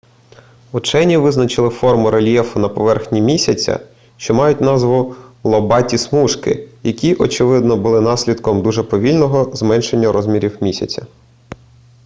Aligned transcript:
учені 0.71 1.17
визначили 1.17 1.69
форми 1.69 2.09
рельєфу 2.11 2.59
на 2.59 2.69
поверхні 2.69 3.21
місяця 3.21 3.79
що 4.17 4.33
мають 4.33 4.61
назву 4.61 5.15
лобаті 5.43 5.97
смужки 5.97 6.69
які 6.83 7.15
очевидно 7.15 7.77
були 7.77 8.01
наслідком 8.01 8.61
дуже 8.61 8.83
повільного 8.83 9.51
зменшення 9.55 10.11
розмірів 10.11 10.57
місяця 10.61 11.05